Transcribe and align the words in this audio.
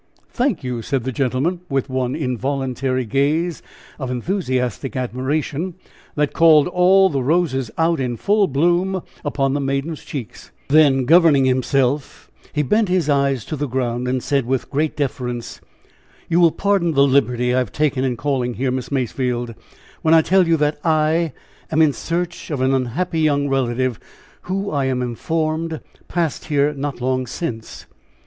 "Thank 0.31 0.63
you," 0.63 0.81
said 0.81 1.03
the 1.03 1.11
gentleman, 1.11 1.59
with 1.69 1.87
one 1.87 2.15
involuntary 2.15 3.05
gaze 3.05 3.61
of 3.99 4.09
enthusiastic 4.09 4.95
admiration 4.95 5.75
that 6.15 6.33
called 6.33 6.67
all 6.67 7.07
the 7.07 7.21
roses 7.21 7.69
out 7.77 7.99
in 7.99 8.17
full 8.17 8.47
bloom 8.47 9.03
upon 9.23 9.53
the 9.53 9.59
maiden's 9.59 10.03
cheeks; 10.03 10.49
then 10.69 11.05
governing 11.05 11.45
himself, 11.45 12.31
he 12.51 12.63
bent 12.63 12.89
his 12.89 13.09
eyes 13.09 13.45
to 13.45 13.55
the 13.55 13.67
ground, 13.67 14.07
and 14.07 14.23
said, 14.23 14.47
with 14.47 14.71
great 14.71 14.97
deference: 14.97 15.61
"You 16.27 16.39
will 16.39 16.51
pardon 16.51 16.93
the 16.93 17.05
liberty 17.05 17.53
I 17.53 17.59
have 17.59 17.71
taken 17.71 18.03
in 18.03 18.17
calling 18.17 18.55
here, 18.55 18.71
Miss 18.71 18.91
Mayfield, 18.91 19.53
when 20.01 20.15
I 20.15 20.23
tell 20.23 20.47
you 20.47 20.57
that 20.57 20.79
I 20.83 21.31
am 21.69 21.79
in 21.79 21.93
search 21.93 22.49
of 22.49 22.59
an 22.59 22.73
unhappy 22.73 23.19
young 23.19 23.47
relative, 23.49 23.99
who, 24.45 24.71
I 24.71 24.85
am 24.85 25.03
informed, 25.03 25.79
passed 26.07 26.45
here 26.45 26.73
not 26.73 27.01
long 27.01 27.27
since." 27.27 27.85